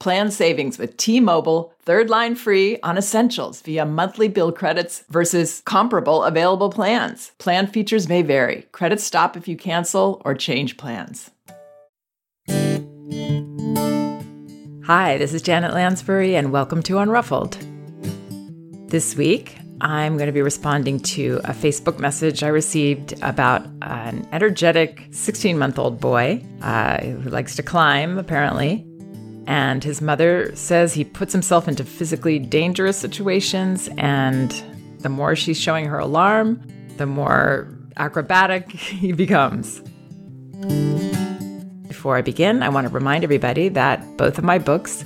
Plan 0.00 0.30
savings 0.30 0.78
with 0.78 0.96
T-Mobile, 0.96 1.72
third 1.82 2.10
line 2.10 2.34
free 2.34 2.78
on 2.82 2.98
essentials 2.98 3.62
via 3.62 3.86
monthly 3.86 4.28
bill 4.28 4.52
credits 4.52 5.04
versus 5.08 5.62
comparable 5.64 6.24
available 6.24 6.68
plans. 6.68 7.32
Plan 7.38 7.66
features 7.66 8.08
may 8.08 8.22
vary. 8.22 8.66
Credits 8.72 9.04
stop 9.04 9.36
if 9.36 9.48
you 9.48 9.56
cancel 9.56 10.20
or 10.24 10.34
change 10.34 10.76
plans. 10.76 11.30
Hi, 14.86 15.16
this 15.16 15.32
is 15.32 15.40
Janet 15.40 15.72
Lansbury, 15.72 16.36
and 16.36 16.52
welcome 16.52 16.82
to 16.82 16.94
Unruffled. 16.94 17.56
This 18.90 19.16
week, 19.16 19.56
I'm 19.80 20.18
going 20.18 20.26
to 20.26 20.32
be 20.32 20.42
responding 20.42 21.00
to 21.00 21.40
a 21.44 21.52
Facebook 21.52 21.98
message 21.98 22.42
I 22.42 22.48
received 22.48 23.14
about 23.22 23.66
an 23.82 24.28
energetic 24.30 25.08
16 25.10 25.56
month 25.56 25.78
old 25.78 26.00
boy 26.00 26.44
uh, 26.60 27.00
who 27.00 27.30
likes 27.30 27.56
to 27.56 27.62
climb, 27.62 28.18
apparently. 28.18 28.86
And 29.46 29.84
his 29.84 30.00
mother 30.00 30.54
says 30.54 30.94
he 30.94 31.04
puts 31.04 31.32
himself 31.32 31.68
into 31.68 31.84
physically 31.84 32.38
dangerous 32.38 32.96
situations, 32.96 33.88
and 33.98 34.50
the 35.00 35.08
more 35.08 35.36
she's 35.36 35.60
showing 35.60 35.86
her 35.86 35.98
alarm, 35.98 36.62
the 36.96 37.06
more 37.06 37.68
acrobatic 37.96 38.70
he 38.72 39.12
becomes. 39.12 39.80
Before 41.88 42.16
I 42.16 42.22
begin, 42.22 42.62
I 42.62 42.68
want 42.68 42.86
to 42.86 42.92
remind 42.92 43.24
everybody 43.24 43.68
that 43.70 44.16
both 44.16 44.38
of 44.38 44.44
my 44.44 44.58
books, 44.58 45.04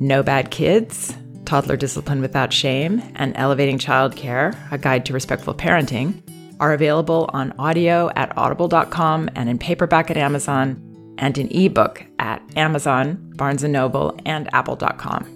No 0.00 0.22
Bad 0.22 0.50
Kids, 0.50 1.16
Toddler 1.44 1.76
Discipline 1.76 2.20
Without 2.20 2.52
Shame, 2.52 3.02
and 3.16 3.34
Elevating 3.36 3.78
Childcare, 3.78 4.56
A 4.72 4.78
Guide 4.78 5.04
to 5.06 5.12
Respectful 5.12 5.54
Parenting, 5.54 6.22
are 6.60 6.72
available 6.72 7.28
on 7.32 7.52
audio 7.58 8.10
at 8.16 8.36
audible.com 8.36 9.28
and 9.34 9.48
in 9.48 9.58
paperback 9.58 10.10
at 10.10 10.16
Amazon 10.16 10.80
and 11.18 11.36
in 11.38 11.48
ebook 11.50 12.04
at 12.24 12.42
Amazon, 12.56 13.32
Barnes 13.36 13.62
& 13.64 13.64
Noble, 13.64 14.18
and 14.24 14.52
apple.com. 14.54 15.30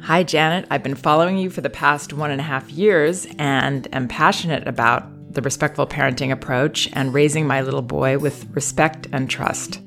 Hi, 0.00 0.22
Janet. 0.22 0.66
I've 0.70 0.82
been 0.82 0.94
following 0.94 1.36
you 1.38 1.50
for 1.50 1.60
the 1.60 1.70
past 1.70 2.12
one 2.12 2.30
and 2.30 2.40
a 2.40 2.44
half 2.44 2.70
years 2.70 3.26
and 3.38 3.86
am 3.94 4.08
passionate 4.08 4.66
about 4.66 5.04
the 5.32 5.42
respectful 5.42 5.86
parenting 5.86 6.32
approach 6.32 6.88
and 6.94 7.12
raising 7.12 7.46
my 7.46 7.60
little 7.60 7.82
boy 7.82 8.18
with 8.18 8.46
respect 8.54 9.06
and 9.12 9.28
trust. 9.28 9.80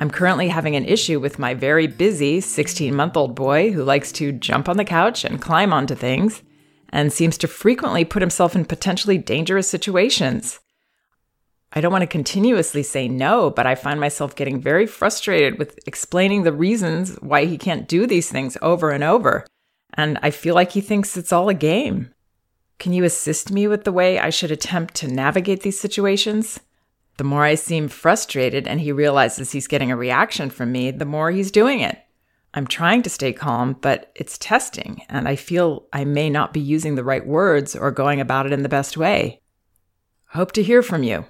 I'm 0.00 0.10
currently 0.10 0.48
having 0.48 0.76
an 0.76 0.84
issue 0.84 1.18
with 1.18 1.38
my 1.38 1.54
very 1.54 1.86
busy 1.86 2.40
16 2.40 2.94
month 2.94 3.16
old 3.16 3.34
boy 3.34 3.72
who 3.72 3.82
likes 3.84 4.12
to 4.12 4.32
jump 4.32 4.68
on 4.68 4.76
the 4.76 4.84
couch 4.84 5.24
and 5.24 5.42
climb 5.42 5.72
onto 5.72 5.94
things 5.94 6.42
and 6.90 7.12
seems 7.12 7.36
to 7.38 7.48
frequently 7.48 8.04
put 8.04 8.22
himself 8.22 8.54
in 8.54 8.64
potentially 8.64 9.18
dangerous 9.18 9.68
situations. 9.68 10.60
I 11.72 11.80
don't 11.80 11.92
want 11.92 12.02
to 12.02 12.06
continuously 12.06 12.82
say 12.82 13.08
no, 13.08 13.50
but 13.50 13.66
I 13.66 13.74
find 13.74 14.00
myself 14.00 14.34
getting 14.34 14.60
very 14.60 14.86
frustrated 14.86 15.58
with 15.58 15.78
explaining 15.86 16.42
the 16.42 16.52
reasons 16.52 17.16
why 17.16 17.44
he 17.44 17.58
can't 17.58 17.86
do 17.86 18.06
these 18.06 18.30
things 18.30 18.56
over 18.62 18.90
and 18.90 19.04
over. 19.04 19.46
And 19.94 20.18
I 20.22 20.30
feel 20.30 20.54
like 20.54 20.72
he 20.72 20.80
thinks 20.80 21.16
it's 21.16 21.32
all 21.32 21.48
a 21.48 21.54
game. 21.54 22.12
Can 22.78 22.92
you 22.92 23.04
assist 23.04 23.50
me 23.50 23.66
with 23.66 23.84
the 23.84 23.92
way 23.92 24.18
I 24.18 24.30
should 24.30 24.50
attempt 24.50 24.94
to 24.96 25.08
navigate 25.08 25.62
these 25.62 25.78
situations? 25.78 26.60
The 27.18 27.24
more 27.24 27.44
I 27.44 27.56
seem 27.56 27.88
frustrated 27.88 28.68
and 28.68 28.80
he 28.80 28.92
realizes 28.92 29.50
he's 29.50 29.66
getting 29.66 29.90
a 29.90 29.96
reaction 29.96 30.50
from 30.50 30.70
me, 30.70 30.92
the 30.92 31.04
more 31.04 31.30
he's 31.30 31.50
doing 31.50 31.80
it. 31.80 31.98
I'm 32.54 32.66
trying 32.66 33.02
to 33.02 33.10
stay 33.10 33.32
calm, 33.32 33.76
but 33.80 34.10
it's 34.14 34.38
testing, 34.38 35.02
and 35.08 35.28
I 35.28 35.36
feel 35.36 35.86
I 35.92 36.04
may 36.04 36.30
not 36.30 36.52
be 36.52 36.60
using 36.60 36.94
the 36.94 37.04
right 37.04 37.26
words 37.26 37.76
or 37.76 37.90
going 37.90 38.20
about 38.20 38.46
it 38.46 38.52
in 38.52 38.62
the 38.62 38.68
best 38.68 38.96
way. 38.96 39.42
Hope 40.28 40.52
to 40.52 40.62
hear 40.62 40.82
from 40.82 41.02
you. 41.02 41.26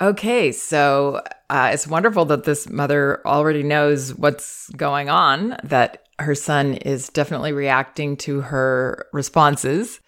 Okay, 0.00 0.50
so 0.50 1.22
uh, 1.48 1.70
it's 1.72 1.86
wonderful 1.86 2.24
that 2.24 2.44
this 2.44 2.68
mother 2.68 3.24
already 3.26 3.62
knows 3.62 4.12
what's 4.14 4.68
going 4.70 5.08
on, 5.08 5.56
that 5.62 6.02
her 6.18 6.34
son 6.34 6.74
is 6.74 7.08
definitely 7.08 7.52
reacting 7.52 8.16
to 8.16 8.40
her 8.40 9.06
responses 9.12 10.00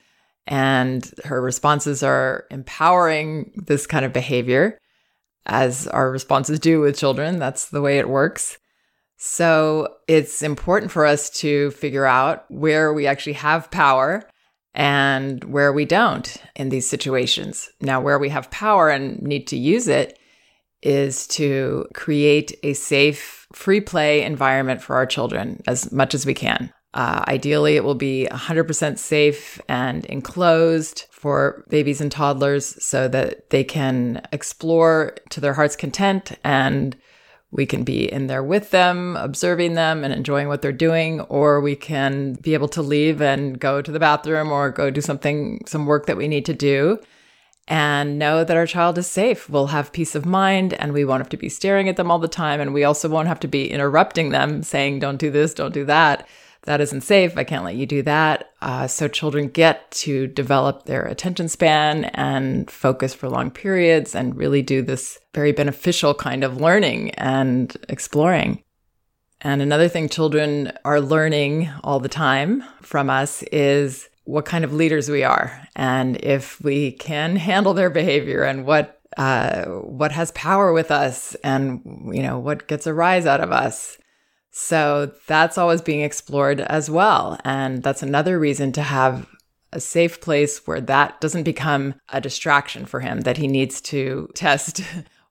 and 0.47 1.13
her 1.25 1.41
responses 1.41 2.03
are 2.03 2.47
empowering 2.51 3.53
this 3.67 3.87
kind 3.87 4.05
of 4.05 4.13
behavior, 4.13 4.79
as 5.45 5.87
our 5.89 6.11
responses 6.11 6.59
do 6.61 6.81
with 6.81 6.99
children. 6.99 7.39
That's 7.39 7.69
the 7.69 7.81
way 7.81 7.99
it 7.99 8.09
works. 8.09 8.59
So 9.17 9.89
it's 10.09 10.43
important 10.43 10.93
for 10.93 11.07
us 11.07 11.31
to 11.41 11.71
figure 11.73 12.07
out 12.07 12.45
where 12.49 12.93
we 12.93 13.07
actually 13.07 13.35
have 13.35 13.71
power 13.71 14.29
and 14.77 15.43
where 15.45 15.73
we 15.73 15.87
don't 15.87 16.37
in 16.55 16.69
these 16.69 16.89
situations. 16.89 17.71
Now, 17.81 18.01
where 18.01 18.19
we 18.19 18.29
have 18.29 18.51
power 18.51 18.91
and 18.91 19.21
need 19.23 19.47
to 19.49 19.57
use 19.57 19.89
it 19.89 20.19
is 20.83 21.27
to 21.29 21.87
create 21.95 22.57
a 22.63 22.75
safe, 22.75 23.47
free 23.53 23.81
play 23.81 24.23
environment 24.23 24.83
for 24.83 24.95
our 24.95 25.07
children 25.07 25.63
as 25.67 25.91
much 25.91 26.15
as 26.15 26.27
we 26.27 26.35
can. 26.35 26.73
Uh, 26.93 27.25
ideally, 27.27 27.77
it 27.77 27.85
will 27.85 27.95
be 27.95 28.29
100% 28.31 28.99
safe 28.99 29.61
and 29.69 30.05
enclosed 30.07 31.07
for 31.11 31.65
babies 31.69 32.01
and 32.01 32.13
toddlers 32.13 32.83
so 32.83 33.09
that 33.09 33.51
they 33.51 33.65
can 33.65 34.23
explore 34.33 35.17
to 35.31 35.41
their 35.41 35.55
heart's 35.55 35.77
content 35.77 36.33
and 36.45 36.97
we 37.57 37.67
can 37.67 37.83
be 37.83 38.13
in 38.13 38.27
there 38.27 38.43
with 38.43 38.71
them, 38.71 39.17
observing 39.17 39.75
them 39.75 40.05
and 40.05 40.13
enjoying 40.13 40.47
what 40.47 40.61
they're 40.61 40.73
doing, 40.73 41.23
or 41.23 41.61
we 41.61 41.75
can 41.75 42.35
be 42.35 42.53
able 42.53 42.69
to 42.69 42.83
leave 42.83 43.23
and 43.23 43.59
go 43.59 43.81
to 43.81 43.91
the 43.91 43.99
bathroom 43.99 44.53
or 44.53 44.71
go 44.71 44.91
do 44.91 45.01
something, 45.01 45.65
some 45.67 45.87
work 45.87 46.07
that 46.07 46.19
we 46.19 46.29
need 46.29 46.45
to 46.45 46.55
do 46.55 46.99
and 47.67 48.19
know 48.19 48.45
that 48.45 48.57
our 48.57 48.67
child 48.67 48.99
is 48.99 49.07
safe. 49.07 49.49
We'll 49.49 49.69
have 49.69 49.91
peace 49.91 50.15
of 50.15 50.27
mind 50.27 50.75
and 50.75 50.93
we 50.93 51.05
won't 51.05 51.21
have 51.21 51.31
to 51.31 51.37
be 51.37 51.49
staring 51.49 51.89
at 51.89 51.97
them 51.97 52.11
all 52.11 52.19
the 52.19 52.29
time. 52.29 52.61
And 52.61 52.73
we 52.73 52.85
also 52.85 53.09
won't 53.09 53.27
have 53.27 53.41
to 53.41 53.49
be 53.49 53.71
interrupting 53.71 54.29
them 54.29 54.63
saying, 54.63 55.01
don't 55.01 55.17
do 55.17 55.31
this, 55.31 55.55
don't 55.55 55.75
do 55.75 55.85
that 55.87 56.29
that 56.67 56.81
isn't 56.81 57.03
safe. 57.03 57.37
I 57.37 57.45
can't 57.45 57.65
let 57.65 57.77
you 57.77 57.87
do 57.87 58.03
that. 58.03 58.51
Uh, 58.61 58.87
so 58.87 59.09
children 59.09 59.49
get 59.49 59.91
to 59.93 60.27
develop 60.27 60.85
their 60.85 61.03
attention 61.03 61.49
span 61.49 62.07
and 62.07 62.71
focus 62.71 63.15
for 63.15 63.29
long 63.29 63.51
periods 63.51 64.15
and 64.15 64.37
really 64.37 64.63
do 64.63 64.83
this 64.83 65.19
very 65.35 65.53
beneficial 65.53 66.13
kind 66.13 66.45
of 66.45 66.61
learning 66.61 67.11
and 67.13 67.77
exploring. 67.89 68.63
And 69.41 69.63
another 69.63 69.89
thing 69.89 70.09
children 70.09 70.73
are 70.85 71.01
learning 71.01 71.71
all 71.85 72.01
the 72.01 72.09
time 72.09 72.65
from 72.83 73.11
us 73.11 73.43
is 73.45 74.09
what 74.25 74.45
kind 74.45 74.65
of 74.65 74.73
leaders 74.73 75.09
we 75.09 75.23
are 75.23 75.69
and 75.77 76.17
if 76.17 76.61
we 76.61 76.93
can 76.93 77.37
handle 77.37 77.75
their 77.75 77.91
behavior 77.91 78.43
and 78.43 78.67
what 78.67 79.01
uh, 79.17 79.65
what 79.67 80.11
has 80.11 80.33
power 80.33 80.73
with 80.73 80.91
us 80.91 81.37
and 81.45 81.81
you 82.13 82.23
know 82.23 82.39
what 82.39 82.67
gets 82.67 82.89
a 82.89 82.93
rise 82.93 83.25
out 83.25 83.41
of 83.41 83.53
us 83.53 83.99
So 84.59 85.13
that's 85.27 85.59
always 85.59 85.83
being 85.83 86.01
explored 86.01 86.63
as 86.63 86.89
well. 86.89 87.39
And 87.45 87.83
that's 87.83 88.03
another 88.03 88.39
reason 88.39 88.73
to 88.73 88.83
have 88.83 89.27
a 89.71 89.81
safe 89.81 90.19
place 90.23 90.67
where 90.67 90.81
that 90.81 91.21
doesn't 91.21 91.43
become 91.43 91.97
a 92.09 92.23
distraction 92.23 92.87
for 92.87 93.01
him 93.01 93.21
that 93.21 93.37
he 93.37 93.49
needs 93.49 93.83
to 93.83 94.31
test. 94.35 94.81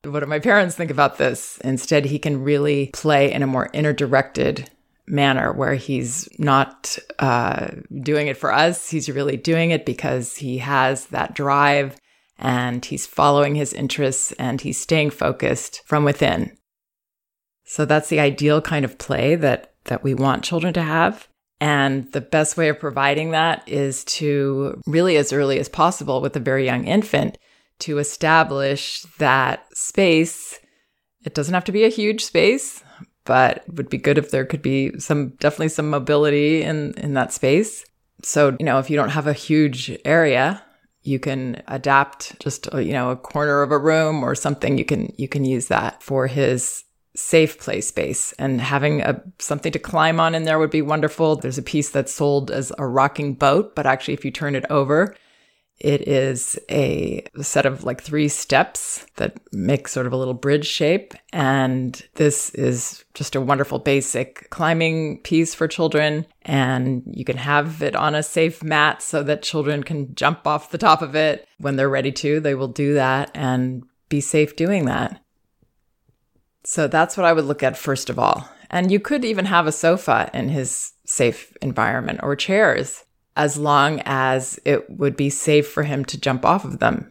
what 0.04 0.20
do 0.20 0.28
my 0.28 0.38
parents 0.38 0.76
think 0.76 0.92
about 0.92 1.18
this? 1.18 1.58
Instead, 1.64 2.06
he 2.06 2.20
can 2.20 2.44
really 2.44 2.92
play 2.94 3.32
in 3.32 3.42
a 3.42 3.48
more 3.48 3.72
inner 3.74 3.94
directed 3.94 4.70
manner 5.08 5.52
where 5.52 5.74
he's 5.74 6.30
not 6.38 6.96
uh, 7.18 7.70
doing 8.02 8.28
it 8.28 8.38
for 8.38 8.54
us. 8.54 8.92
He's 8.92 9.10
really 9.10 9.38
doing 9.38 9.72
it 9.72 9.88
because 9.88 10.36
he 10.36 10.60
has 10.60 11.08
that 11.08 11.34
drive 11.34 11.96
and 12.38 12.86
he's 12.86 13.08
following 13.08 13.56
his 13.56 13.74
interests 13.74 14.34
and 14.34 14.62
he's 14.62 14.80
staying 14.80 15.10
focused 15.10 15.82
from 15.88 16.04
within. 16.04 16.56
So 17.66 17.86
that's 17.86 18.10
the 18.10 18.20
ideal 18.20 18.62
kind 18.62 18.86
of 18.86 18.98
play 18.98 19.36
that 19.36 19.74
that 19.86 20.04
we 20.04 20.14
want 20.14 20.44
children 20.44 20.74
to 20.74 20.82
have. 20.82 21.28
And 21.62 22.12
the 22.12 22.22
best 22.22 22.58
way 22.58 22.70
of 22.70 22.80
providing 22.80 23.32
that 23.32 23.68
is 23.68 24.04
to 24.06 24.82
really 24.88 25.18
as 25.18 25.32
early 25.32 25.60
as 25.60 25.70
possible 25.70 26.22
with 26.22 26.36
a 26.36 26.40
very 26.40 26.66
young 26.66 26.86
infant 26.86 27.38
to 27.80 27.98
establish 27.98 29.04
that 29.20 29.66
space. 29.76 30.60
It 31.24 31.34
doesn't 31.34 31.54
have 31.54 31.64
to 31.66 31.72
be 31.72 31.86
a 31.86 31.90
huge 31.90 32.24
space, 32.24 32.84
but 33.26 33.58
it 33.68 33.74
would 33.76 33.90
be 33.90 33.98
good 33.98 34.18
if 34.18 34.32
there 34.32 34.46
could 34.46 34.62
be 34.62 34.98
some 35.00 35.30
definitely 35.40 35.70
some 35.70 35.90
mobility 35.90 36.62
in 36.62 36.94
in 36.96 37.14
that 37.14 37.34
space. 37.34 37.86
So, 38.24 38.56
you 38.60 38.66
know, 38.66 38.80
if 38.80 38.90
you 38.90 38.96
don't 38.96 39.10
have 39.10 39.28
a 39.28 39.34
huge 39.34 39.98
area, 40.04 40.64
you 41.06 41.20
can 41.20 41.62
adapt 41.68 42.40
just 42.40 42.68
you 42.74 42.94
know 42.94 43.12
a 43.12 43.16
corner 43.16 43.62
of 43.62 43.72
a 43.72 43.78
room 43.78 44.24
or 44.24 44.36
something 44.36 44.78
you 44.78 44.86
can 44.86 45.14
you 45.18 45.28
can 45.28 45.46
use 45.46 45.68
that 45.68 46.02
for 46.02 46.28
his 46.28 46.84
safe 47.16 47.60
play 47.60 47.82
space 47.82 48.34
and 48.34 48.62
having 48.62 49.02
a 49.02 49.22
something 49.40 49.72
to 49.72 49.80
climb 49.80 50.20
on 50.20 50.36
in 50.36 50.44
there 50.44 50.60
would 50.60 50.70
be 50.70 50.82
wonderful. 50.82 51.36
There's 51.36 51.58
a 51.58 51.64
piece 51.64 51.90
that's 51.90 52.14
sold 52.14 52.52
as 52.52 52.72
a 52.78 52.86
rocking 52.86 53.34
boat, 53.34 53.76
but 53.76 53.86
actually 53.86 54.14
if 54.14 54.26
you 54.26 54.32
turn 54.32 54.56
it 54.56 54.66
over, 54.70 55.16
it 55.80 56.08
is 56.08 56.58
a 56.70 57.26
set 57.42 57.66
of 57.66 57.84
like 57.84 58.02
three 58.02 58.30
steps 58.30 59.06
that 59.18 59.38
make 59.52 59.88
sort 59.88 60.08
of 60.08 60.14
a 60.14 60.18
little 60.18 60.34
bridge 60.34 60.66
shape. 60.66 61.14
And 61.34 62.02
this 62.16 62.50
is 62.52 63.04
just 63.14 63.36
a 63.36 63.42
wonderful 63.42 63.80
basic 63.80 64.50
climbing 64.52 65.20
piece 65.20 65.54
for 65.54 65.68
children. 65.68 66.26
And 66.44 67.04
you 67.06 67.26
can 67.26 67.38
have 67.38 67.82
it 67.82 67.96
on 67.96 68.16
a 68.16 68.24
safe 68.24 68.64
mat 68.64 69.02
so 69.02 69.22
that 69.24 69.44
children 69.44 69.84
can 69.84 70.16
jump 70.16 70.48
off 70.48 70.72
the 70.72 70.78
top 70.78 71.02
of 71.02 71.14
it 71.14 71.46
when 71.58 71.76
they're 71.76 71.90
ready 71.90 72.12
to. 72.14 72.40
They 72.40 72.56
will 72.56 72.70
do 72.70 72.94
that 72.94 73.32
and 73.34 73.84
be 74.08 74.22
safe 74.22 74.56
doing 74.56 74.86
that. 74.86 75.22
So 76.66 76.88
that's 76.88 77.16
what 77.16 77.26
I 77.26 77.34
would 77.34 77.46
look 77.46 77.64
at 77.64 77.78
first 77.78 78.10
of 78.10 78.20
all. 78.20 78.50
And 78.70 78.92
you 78.92 79.00
could 79.00 79.24
even 79.24 79.46
have 79.46 79.68
a 79.68 79.72
sofa 79.72 80.30
in 80.34 80.50
his 80.50 80.94
safe 81.06 81.56
environment 81.62 82.20
or 82.24 82.36
chairs 82.36 83.04
as 83.36 83.58
long 83.58 84.02
as 84.06 84.60
it 84.66 84.90
would 84.90 85.16
be 85.16 85.30
safe 85.30 85.70
for 85.70 85.84
him 85.84 86.06
to 86.06 86.20
jump 86.20 86.46
off 86.46 86.66
of 86.66 86.80
them. 86.80 87.10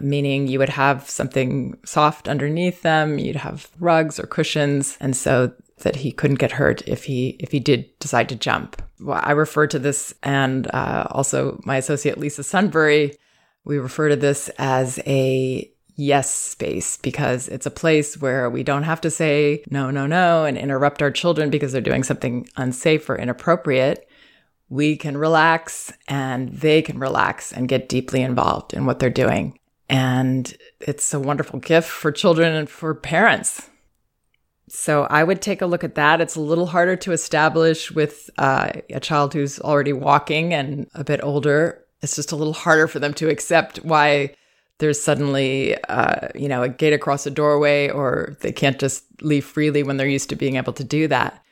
Meaning 0.00 0.46
you 0.46 0.58
would 0.58 0.68
have 0.70 1.08
something 1.08 1.78
soft 1.84 2.28
underneath 2.28 2.82
them, 2.82 3.18
you'd 3.18 3.36
have 3.36 3.68
rugs 3.78 4.18
or 4.20 4.26
cushions, 4.26 4.96
and 5.00 5.16
so 5.16 5.52
that 5.78 5.96
he 5.96 6.12
couldn't 6.12 6.38
get 6.38 6.52
hurt 6.52 6.86
if 6.86 7.04
he 7.04 7.30
if 7.40 7.52
he 7.52 7.58
did 7.58 7.98
decide 7.98 8.28
to 8.28 8.36
jump. 8.36 8.82
Well, 9.00 9.20
I 9.22 9.32
refer 9.32 9.66
to 9.68 9.78
this, 9.78 10.14
and 10.22 10.68
uh, 10.74 11.06
also 11.10 11.58
my 11.64 11.76
associate 11.78 12.18
Lisa 12.18 12.42
Sunbury, 12.42 13.16
we 13.64 13.78
refer 13.78 14.10
to 14.10 14.16
this 14.16 14.50
as 14.58 15.00
a 15.06 15.70
yes 15.98 16.32
space 16.32 16.96
because 16.96 17.48
it's 17.48 17.66
a 17.66 17.72
place 17.72 18.16
where 18.16 18.48
we 18.48 18.62
don't 18.62 18.84
have 18.84 19.00
to 19.00 19.10
say 19.10 19.64
no, 19.68 19.90
no, 19.90 20.06
no 20.06 20.44
and 20.44 20.56
interrupt 20.56 21.02
our 21.02 21.10
children 21.10 21.50
because 21.50 21.72
they're 21.72 21.80
doing 21.80 22.04
something 22.04 22.48
unsafe 22.56 23.10
or 23.10 23.16
inappropriate. 23.16 24.08
We 24.68 24.96
can 24.96 25.16
relax 25.16 25.92
and 26.06 26.50
they 26.50 26.82
can 26.82 27.00
relax 27.00 27.52
and 27.52 27.68
get 27.68 27.88
deeply 27.88 28.22
involved 28.22 28.74
in 28.74 28.86
what 28.86 29.00
they're 29.00 29.10
doing. 29.10 29.58
And 29.88 30.56
it's 30.78 31.12
a 31.12 31.20
wonderful 31.20 31.58
gift 31.58 31.88
for 31.88 32.12
children 32.12 32.54
and 32.54 32.70
for 32.70 32.94
parents. 32.94 33.68
So 34.68 35.04
I 35.04 35.24
would 35.24 35.42
take 35.42 35.62
a 35.62 35.66
look 35.66 35.82
at 35.82 35.96
that. 35.96 36.20
It's 36.20 36.36
a 36.36 36.40
little 36.40 36.66
harder 36.66 36.94
to 36.96 37.12
establish 37.12 37.90
with 37.90 38.30
uh, 38.38 38.70
a 38.90 39.00
child 39.00 39.32
who's 39.32 39.58
already 39.58 39.94
walking 39.94 40.54
and 40.54 40.86
a 40.94 41.02
bit 41.02 41.24
older. 41.24 41.84
It's 42.02 42.14
just 42.14 42.30
a 42.30 42.36
little 42.36 42.52
harder 42.52 42.86
for 42.86 43.00
them 43.00 43.14
to 43.14 43.28
accept 43.28 43.78
why 43.78 44.34
there's 44.78 45.00
suddenly, 45.00 45.76
uh, 45.84 46.28
you 46.34 46.48
know, 46.48 46.62
a 46.62 46.68
gate 46.68 46.92
across 46.92 47.26
a 47.26 47.30
doorway, 47.30 47.90
or 47.90 48.36
they 48.40 48.52
can't 48.52 48.78
just 48.78 49.04
leave 49.22 49.44
freely 49.44 49.82
when 49.82 49.96
they're 49.96 50.06
used 50.06 50.28
to 50.30 50.36
being 50.36 50.56
able 50.56 50.72
to 50.74 50.84
do 50.84 51.08
that. 51.08 51.42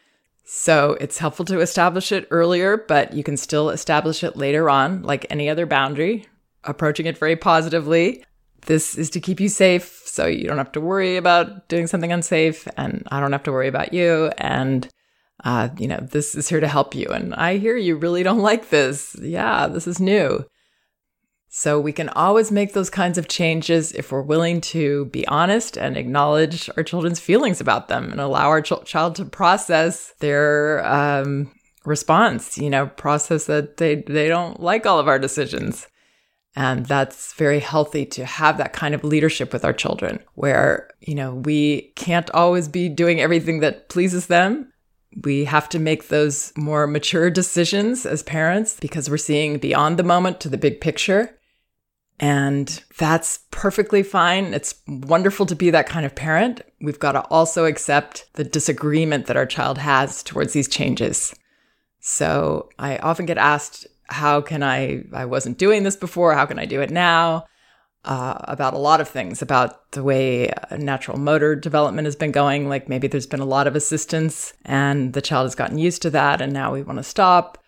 So 0.44 0.96
it's 1.00 1.18
helpful 1.18 1.44
to 1.46 1.60
establish 1.60 2.12
it 2.12 2.28
earlier, 2.30 2.76
but 2.76 3.12
you 3.12 3.24
can 3.24 3.36
still 3.36 3.70
establish 3.70 4.22
it 4.22 4.36
later 4.36 4.70
on, 4.70 5.02
like 5.02 5.26
any 5.28 5.48
other 5.48 5.66
boundary, 5.66 6.26
approaching 6.62 7.06
it 7.06 7.18
very 7.18 7.34
positively. 7.34 8.24
This 8.66 8.96
is 8.96 9.10
to 9.10 9.20
keep 9.20 9.40
you 9.40 9.48
safe, 9.48 10.02
so 10.04 10.26
you 10.26 10.46
don't 10.46 10.58
have 10.58 10.72
to 10.72 10.80
worry 10.80 11.16
about 11.16 11.68
doing 11.68 11.86
something 11.88 12.12
unsafe, 12.12 12.68
and 12.76 13.02
I 13.10 13.20
don't 13.20 13.32
have 13.32 13.44
to 13.44 13.52
worry 13.52 13.68
about 13.68 13.92
you. 13.92 14.30
And 14.38 14.88
uh, 15.44 15.68
you 15.78 15.86
know, 15.86 15.98
this 16.00 16.34
is 16.34 16.48
here 16.48 16.60
to 16.60 16.68
help 16.68 16.94
you. 16.94 17.06
And 17.08 17.34
I 17.34 17.58
hear 17.58 17.76
you 17.76 17.96
really 17.96 18.22
don't 18.22 18.40
like 18.40 18.70
this. 18.70 19.16
Yeah, 19.20 19.68
this 19.68 19.86
is 19.86 20.00
new. 20.00 20.44
So 21.58 21.80
we 21.80 21.94
can 21.94 22.10
always 22.10 22.52
make 22.52 22.74
those 22.74 22.90
kinds 22.90 23.16
of 23.16 23.28
changes 23.28 23.92
if 23.92 24.12
we're 24.12 24.20
willing 24.20 24.60
to 24.60 25.06
be 25.06 25.26
honest 25.26 25.78
and 25.78 25.96
acknowledge 25.96 26.68
our 26.76 26.82
children's 26.82 27.18
feelings 27.18 27.62
about 27.62 27.88
them 27.88 28.12
and 28.12 28.20
allow 28.20 28.48
our 28.48 28.60
ch- 28.60 28.84
child 28.84 29.14
to 29.14 29.24
process 29.24 30.12
their 30.18 30.84
um, 30.84 31.50
response, 31.86 32.58
you 32.58 32.68
know, 32.68 32.88
process 32.88 33.46
that 33.46 33.78
they, 33.78 33.94
they 33.94 34.28
don't 34.28 34.60
like 34.60 34.84
all 34.84 34.98
of 34.98 35.08
our 35.08 35.18
decisions. 35.18 35.88
And 36.54 36.84
that's 36.84 37.32
very 37.32 37.60
healthy 37.60 38.04
to 38.04 38.26
have 38.26 38.58
that 38.58 38.74
kind 38.74 38.94
of 38.94 39.02
leadership 39.02 39.50
with 39.54 39.64
our 39.64 39.72
children 39.72 40.20
where, 40.34 40.90
you 41.00 41.14
know, 41.14 41.36
we 41.36 41.90
can't 41.96 42.28
always 42.32 42.68
be 42.68 42.90
doing 42.90 43.18
everything 43.18 43.60
that 43.60 43.88
pleases 43.88 44.26
them. 44.26 44.70
We 45.24 45.44
have 45.46 45.70
to 45.70 45.78
make 45.78 46.08
those 46.08 46.52
more 46.54 46.86
mature 46.86 47.30
decisions 47.30 48.04
as 48.04 48.22
parents 48.22 48.76
because 48.78 49.08
we're 49.08 49.16
seeing 49.16 49.56
beyond 49.56 49.98
the 49.98 50.02
moment 50.02 50.38
to 50.40 50.50
the 50.50 50.58
big 50.58 50.82
picture. 50.82 51.32
And 52.18 52.82
that's 52.96 53.40
perfectly 53.50 54.02
fine. 54.02 54.54
It's 54.54 54.76
wonderful 54.88 55.44
to 55.46 55.54
be 55.54 55.70
that 55.70 55.88
kind 55.88 56.06
of 56.06 56.14
parent. 56.14 56.62
We've 56.80 56.98
got 56.98 57.12
to 57.12 57.20
also 57.26 57.66
accept 57.66 58.26
the 58.34 58.44
disagreement 58.44 59.26
that 59.26 59.36
our 59.36 59.46
child 59.46 59.78
has 59.78 60.22
towards 60.22 60.54
these 60.54 60.68
changes. 60.68 61.34
So 62.00 62.70
I 62.78 62.96
often 62.98 63.26
get 63.26 63.36
asked, 63.36 63.86
how 64.08 64.40
can 64.40 64.62
I, 64.62 65.04
I 65.12 65.26
wasn't 65.26 65.58
doing 65.58 65.82
this 65.82 65.96
before, 65.96 66.34
how 66.34 66.46
can 66.46 66.58
I 66.58 66.64
do 66.64 66.80
it 66.80 66.90
now? 66.90 67.46
Uh, 68.04 68.38
about 68.44 68.72
a 68.72 68.78
lot 68.78 69.00
of 69.00 69.08
things, 69.08 69.42
about 69.42 69.90
the 69.90 70.04
way 70.04 70.48
natural 70.78 71.18
motor 71.18 71.56
development 71.56 72.06
has 72.06 72.14
been 72.14 72.30
going. 72.30 72.68
Like 72.68 72.88
maybe 72.88 73.08
there's 73.08 73.26
been 73.26 73.40
a 73.40 73.44
lot 73.44 73.66
of 73.66 73.74
assistance 73.74 74.54
and 74.64 75.12
the 75.12 75.20
child 75.20 75.46
has 75.46 75.56
gotten 75.56 75.76
used 75.76 76.02
to 76.02 76.10
that 76.10 76.40
and 76.40 76.52
now 76.52 76.72
we 76.72 76.84
want 76.84 77.00
to 77.00 77.02
stop. 77.02 77.62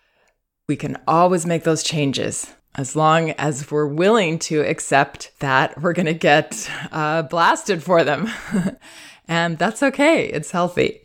We 0.69 0.77
can 0.77 0.97
always 1.07 1.45
make 1.45 1.63
those 1.63 1.83
changes 1.83 2.55
as 2.75 2.95
long 2.95 3.31
as 3.31 3.69
we're 3.71 3.87
willing 3.87 4.39
to 4.39 4.61
accept 4.61 5.31
that 5.39 5.81
we're 5.81 5.93
going 5.93 6.05
to 6.05 6.13
get 6.13 6.69
uh, 6.91 7.23
blasted 7.23 7.83
for 7.83 8.03
them. 8.03 8.29
and 9.27 9.57
that's 9.57 9.83
okay, 9.83 10.25
it's 10.25 10.51
healthy. 10.51 11.01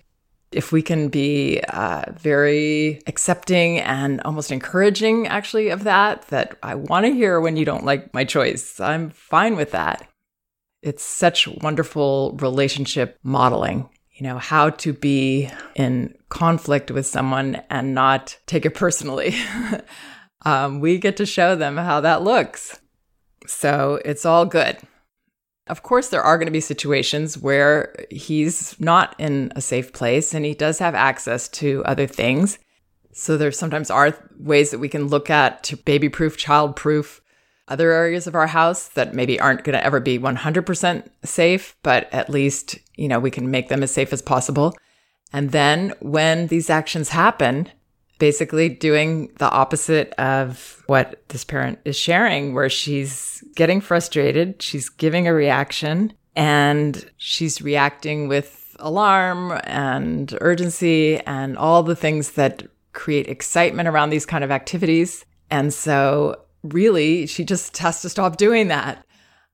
If 0.53 0.71
we 0.71 0.83
can 0.83 1.09
be 1.09 1.61
uh, 1.69 2.05
very 2.13 3.01
accepting 3.09 3.81
and 3.81 4.21
almost 4.21 4.53
encouraging, 4.53 5.27
actually, 5.27 5.71
of 5.71 5.83
that, 5.85 6.29
that 6.29 6.57
I 6.63 6.77
want 6.77 7.07
to 7.07 7.13
hear 7.13 7.41
when 7.41 7.57
you 7.57 7.65
don't 7.65 7.85
like 7.85 8.15
my 8.15 8.25
choice, 8.25 8.79
I'm 8.79 9.11
fine 9.11 9.57
with 9.57 9.73
that. 9.73 10.07
It's 10.81 11.03
such 11.03 11.49
wonderful 11.49 12.37
relationship 12.41 13.19
modeling 13.25 13.89
you 14.15 14.23
know, 14.23 14.39
how 14.39 14.71
to 14.71 14.93
be 14.93 15.51
in 15.75 16.15
conflict 16.29 16.91
with 16.91 17.05
someone 17.05 17.61
and 17.69 17.95
not 17.95 18.39
take 18.47 18.65
it 18.65 18.75
personally. 18.75 19.35
um, 20.45 20.81
we 20.81 20.99
get 20.99 21.17
to 21.19 21.27
show 21.27 21.57
them 21.57 21.77
how 21.77 22.01
that 22.01 22.23
looks. 22.23 22.81
So 23.47 24.01
it's 24.05 24.25
all 24.25 24.47
good. 24.47 24.79
Of 25.67 25.83
course, 25.83 26.09
there 26.09 26.23
are 26.23 26.37
going 26.37 26.47
to 26.47 26.53
be 26.53 26.61
situations 26.61 27.39
where 27.39 27.95
he's 28.11 28.79
not 28.79 29.15
in 29.19 29.51
a 29.57 29.63
safe 29.63 29.93
place 29.93 30.35
and 30.35 30.45
he 30.45 30.55
does 30.55 30.79
have 30.79 30.95
access 30.95 31.49
to 31.49 31.83
other 31.87 32.07
things. 32.07 32.59
So 33.13 33.37
there 33.37 33.53
sometimes 33.53 33.91
are 33.91 34.19
ways 34.39 34.71
that 34.71 34.81
we 34.81 34.89
can 34.89 35.09
look 35.09 35.31
at 35.31 35.63
to 35.65 35.77
baby 35.77 36.09
proof, 36.09 36.37
child 36.37 36.77
proof 36.77 37.23
other 37.67 37.93
areas 37.93 38.27
of 38.27 38.35
our 38.35 38.47
house 38.47 38.89
that 38.89 39.15
maybe 39.15 39.41
aren't 39.41 39.65
going 39.65 39.77
to 39.77 39.85
ever 39.85 40.01
be 40.01 40.19
100% 40.19 41.09
safe, 41.23 41.77
but 41.83 42.13
at 42.13 42.29
least, 42.29 42.79
you 42.97 43.09
know, 43.09 43.19
we 43.19 43.31
can 43.31 43.51
make 43.51 43.69
them 43.69 43.83
as 43.83 43.91
safe 43.91 44.13
as 44.13 44.21
possible. 44.21 44.77
And 45.33 45.51
then 45.51 45.95
when 46.01 46.49
these 46.49 46.69
actions 46.69 47.09
happen, 47.09 47.71
basically 48.19 48.69
doing 48.69 49.31
the 49.39 49.51
opposite 49.51 50.13
of 50.15 50.83
what 50.87 51.23
this 51.29 51.45
parent 51.45 51.79
is 51.85 51.97
sharing, 51.97 52.55
where 52.55 52.69
she's 52.69 53.43
getting 53.55 53.81
frustrated, 53.81 54.63
she's 54.63 54.89
giving 54.89 55.27
a 55.27 55.35
reaction, 55.35 56.13
and 56.37 57.11
she's 57.17 57.63
reacting 57.63 58.29
with 58.29 58.77
alarm 58.79 59.61
and 59.65 60.37
urgency 60.41 61.19
and 61.21 61.57
all 61.57 61.83
the 61.83 61.97
things 61.97 62.33
that 62.33 62.65
create 62.93 63.29
excitement 63.29 63.89
around 63.89 64.11
these 64.11 64.27
kind 64.27 64.45
of 64.45 64.51
activities. 64.51 65.25
And 65.51 65.73
so, 65.73 66.41
really, 66.63 67.27
she 67.27 67.45
just 67.45 67.77
has 67.79 68.03
to 68.03 68.09
stop 68.09 68.37
doing 68.37 68.69
that. 68.69 69.05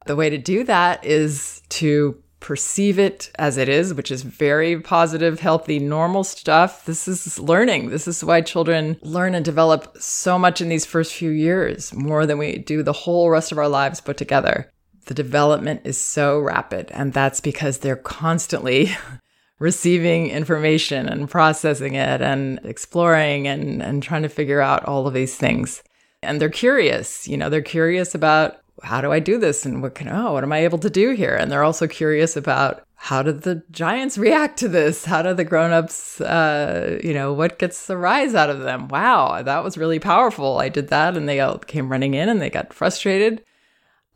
The 0.07 0.17
way 0.17 0.31
to 0.31 0.39
do 0.39 0.65
that 0.65 1.05
is 1.05 1.63
to 1.71 2.23
perceive 2.41 2.99
it 2.99 3.31
as 3.39 3.57
it 3.57 3.69
is, 3.69 3.95
which 3.95 4.11
is 4.11 4.23
very 4.23 4.81
positive, 4.81 5.41
healthy, 5.41 5.79
normal 5.79 6.25
stuff. 6.25 6.85
This 6.87 7.07
is 7.07 7.39
learning. 7.39 7.91
This 7.91 8.09
is 8.09 8.25
why 8.25 8.41
children 8.41 8.99
learn 9.03 9.35
and 9.35 9.45
develop 9.45 9.97
so 9.99 10.39
much 10.39 10.61
in 10.61 10.69
these 10.69 10.87
first 10.87 11.13
few 11.13 11.31
years, 11.31 11.93
more 11.93 12.27
than 12.27 12.39
we 12.39 12.59
do 12.59 12.83
the 12.83 12.93
whole 12.93 13.31
rest 13.31 13.53
of 13.53 13.59
our 13.59 13.69
lives 13.69 14.01
put 14.01 14.17
together. 14.17 14.71
The 15.07 15.15
development 15.15 15.83
is 15.85 16.03
so 16.03 16.39
rapid, 16.39 16.91
and 16.93 17.13
that's 17.13 17.41
because 17.41 17.79
they're 17.79 17.97
constantly 17.97 18.97
receiving 19.59 20.31
information 20.31 21.09
and 21.09 21.31
processing 21.31 21.95
it 21.95 22.23
and 22.23 22.59
exploring 22.65 23.47
and, 23.47 23.83
and 23.83 24.03
trying 24.03 24.23
to 24.23 24.29
figure 24.29 24.61
out 24.61 24.85
all 24.87 25.07
of 25.07 25.15
these 25.15 25.37
things. 25.37 25.83
And 26.23 26.41
they're 26.41 26.49
curious, 26.49 27.29
you 27.29 27.37
know, 27.37 27.49
they're 27.49 27.63
curious 27.63 28.15
about 28.15 28.61
how 28.83 29.01
do 29.01 29.13
I 29.13 29.19
do 29.19 29.39
this 29.39 29.67
and 29.67 29.83
what 29.83 29.95
can 29.95 30.09
oh 30.09 30.33
what 30.33 30.45
am 30.45 30.53
I 30.53 30.59
able 30.59 30.79
to 30.79 30.91
do 30.91 31.11
here? 31.11 31.35
And 31.35 31.51
they're 31.51 31.65
also 31.65 31.87
curious 31.87 32.37
about 32.37 32.85
how 32.95 33.23
did 33.23 33.43
the 33.43 33.63
giants 33.71 34.19
react 34.19 34.59
to 34.59 34.69
this? 34.69 35.05
How 35.05 35.23
do 35.23 35.33
the 35.33 35.45
grown-ups 35.45 36.21
uh, 36.21 36.99
you 37.03 37.15
know, 37.15 37.33
what 37.33 37.59
gets 37.59 37.87
the 37.87 37.97
rise 37.97 38.35
out 38.35 38.51
of 38.51 38.61
them? 38.61 38.89
Wow, 38.89 39.43
that 39.43 39.65
was 39.65 39.79
really 39.79 39.99
powerful. 39.99 40.59
I 40.59 40.69
did 40.69 40.89
that 40.89 41.17
and 41.17 41.29
they 41.29 41.41
all 41.41 41.59
came 41.59 41.91
running 41.91 42.15
in 42.15 42.29
and 42.29 42.41
they 42.41 42.51
got 42.51 42.73
frustrated. 42.73 43.43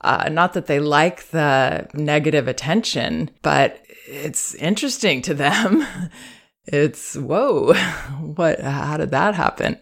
Uh, 0.00 0.28
not 0.30 0.52
that 0.52 0.66
they 0.66 0.80
like 0.80 1.30
the 1.30 1.88
negative 1.94 2.46
attention, 2.46 3.30
but 3.40 3.80
it's 4.06 4.54
interesting 4.56 5.22
to 5.22 5.34
them. 5.34 5.86
it's 6.66 7.16
whoa, 7.16 7.72
what 8.20 8.60
how 8.60 8.96
did 8.96 9.10
that 9.10 9.34
happen? 9.34 9.78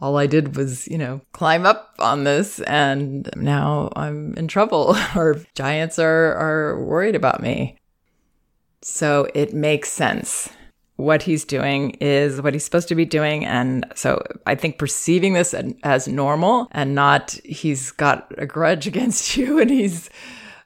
All 0.00 0.18
I 0.18 0.26
did 0.26 0.56
was, 0.56 0.88
you 0.88 0.98
know, 0.98 1.20
climb 1.32 1.66
up 1.66 1.94
on 1.98 2.24
this 2.24 2.60
and 2.60 3.28
now 3.36 3.90
I'm 3.96 4.34
in 4.34 4.48
trouble 4.48 4.96
or 5.16 5.40
giants 5.54 5.98
are 5.98 6.34
are 6.34 6.84
worried 6.84 7.14
about 7.14 7.42
me. 7.42 7.76
So 8.82 9.28
it 9.34 9.54
makes 9.54 9.90
sense. 9.90 10.50
What 10.96 11.22
he's 11.22 11.44
doing 11.44 11.90
is 12.00 12.40
what 12.40 12.54
he's 12.54 12.64
supposed 12.64 12.88
to 12.88 12.94
be 12.94 13.04
doing 13.04 13.44
and 13.44 13.84
so 13.94 14.22
I 14.46 14.54
think 14.54 14.78
perceiving 14.78 15.32
this 15.32 15.54
as 15.82 16.06
normal 16.06 16.68
and 16.70 16.94
not 16.94 17.32
he's 17.44 17.90
got 17.90 18.32
a 18.38 18.46
grudge 18.46 18.86
against 18.92 19.36
you 19.36 19.58
and 19.58 19.70
he's 19.70 20.08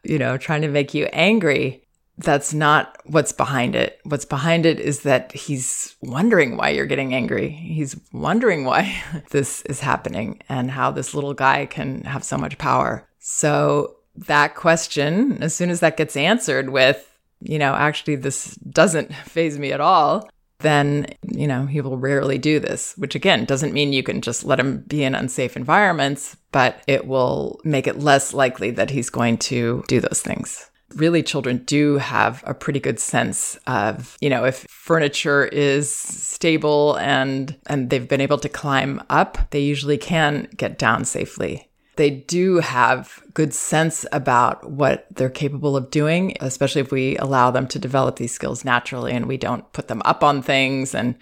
you 0.04 0.18
know 0.18 0.37
trying 0.37 0.62
to 0.62 0.68
make 0.68 0.92
you 0.94 1.06
angry 1.12 1.88
that's 2.18 2.52
not 2.52 2.98
what's 3.04 3.32
behind 3.32 3.76
it. 3.76 4.00
What's 4.02 4.25
behind 4.25 4.66
it 4.66 4.80
is 4.80 5.02
that 5.02 5.32
he's 5.32 5.96
wondering 6.02 6.56
why 6.56 6.70
you're 6.70 6.87
getting 6.87 7.14
angry. 7.14 7.48
He's 7.48 7.96
wondering 8.12 8.64
why 8.64 9.02
this 9.30 9.62
is 9.62 9.80
happening 9.80 10.42
and 10.48 10.70
how 10.70 10.90
this 10.90 11.14
little 11.14 11.34
guy 11.34 11.66
can 11.66 12.02
have 12.02 12.25
so 12.25 12.37
much 12.37 12.58
power. 12.58 13.08
So, 13.18 13.94
that 14.26 14.56
question, 14.56 15.40
as 15.44 15.54
soon 15.54 15.70
as 15.70 15.78
that 15.78 15.96
gets 15.96 16.16
answered 16.16 16.70
with, 16.70 17.16
you 17.40 17.56
know, 17.56 17.75
actually, 17.75 18.16
this 18.16 18.56
doesn't 18.56 19.14
faze 19.26 19.58
me 19.58 19.70
at 19.70 19.80
all, 19.80 20.28
then, 20.60 21.06
you 21.22 21.46
know, 21.46 21.66
he 21.66 21.80
will 21.80 21.96
rarely 21.96 22.37
do 22.37 22.58
this, 22.58 22.94
which 22.96 23.14
again 23.14 23.44
doesn't 23.44 23.72
mean 23.72 23.92
you 23.92 24.02
can 24.02 24.20
just 24.22 24.42
let 24.42 24.58
him 24.58 24.78
be 24.88 25.04
in 25.04 25.14
unsafe 25.14 25.56
environments, 25.56 26.37
but 26.50 26.82
it 26.88 27.06
will 27.06 27.60
make 27.62 27.87
it 27.87 28.00
less 28.00 28.34
likely 28.34 28.72
that 28.72 28.90
he's 28.90 29.08
going 29.08 29.38
to 29.38 29.84
do 29.87 30.00
those 30.00 30.20
things 30.20 30.67
really 30.95 31.23
children 31.23 31.59
do 31.66 31.99
have 31.99 32.42
a 32.47 32.54
pretty 32.54 32.80
good 32.80 32.99
sense 32.99 33.59
of 33.66 34.16
you 34.21 34.30
know 34.30 34.45
if 34.45 34.66
furniture 34.68 35.45
is 35.47 35.92
stable 35.92 36.97
and 36.97 37.57
and 37.66 37.90
they've 37.90 38.09
been 38.09 38.21
able 38.21 38.38
to 38.38 38.49
climb 38.49 39.02
up 39.11 39.50
they 39.50 39.61
usually 39.61 39.99
can 39.99 40.49
get 40.57 40.78
down 40.78 41.04
safely. 41.04 41.64
They 41.97 42.11
do 42.11 42.59
have 42.59 43.25
good 43.35 43.52
sense 43.52 44.07
about 44.12 44.71
what 44.71 45.07
they're 45.11 45.28
capable 45.28 45.76
of 45.76 45.90
doing 45.90 46.37
especially 46.40 46.80
if 46.80 46.92
we 46.92 47.16
allow 47.18 47.50
them 47.50 47.66
to 47.68 47.78
develop 47.78 48.16
these 48.16 48.33
skills 48.33 48.64
naturally 48.64 49.12
and 49.12 49.26
we 49.26 49.37
don't 49.37 49.71
put 49.73 49.88
them 49.88 50.02
up 50.04 50.23
on 50.23 50.42
things 50.42 50.95
and 50.95 51.16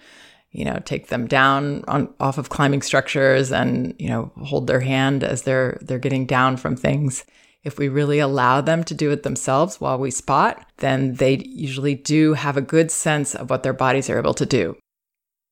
you 0.51 0.63
know 0.63 0.79
take 0.85 1.07
them 1.07 1.27
down 1.27 1.83
on 1.87 2.13
off 2.19 2.37
of 2.37 2.49
climbing 2.49 2.81
structures 2.81 3.51
and 3.51 3.95
you 3.99 4.07
know 4.07 4.31
hold 4.43 4.67
their 4.67 4.79
hand 4.79 5.23
as 5.23 5.41
they're 5.41 5.77
they're 5.81 5.99
getting 5.99 6.25
down 6.25 6.57
from 6.57 6.75
things 6.75 7.25
if 7.67 7.77
we 7.77 7.89
really 7.89 8.19
allow 8.19 8.61
them 8.61 8.81
to 8.85 8.93
do 8.93 9.11
it 9.11 9.23
themselves 9.23 9.81
while 9.81 9.99
we 9.99 10.09
spot, 10.09 10.65
then 10.77 11.15
they 11.15 11.35
usually 11.45 11.95
do 11.95 12.33
have 12.33 12.55
a 12.55 12.61
good 12.61 12.89
sense 12.89 13.35
of 13.35 13.49
what 13.49 13.61
their 13.61 13.73
bodies 13.73 14.09
are 14.09 14.17
able 14.17 14.33
to 14.33 14.45
do. 14.45 14.77